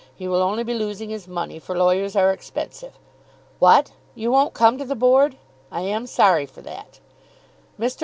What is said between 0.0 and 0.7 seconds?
He will only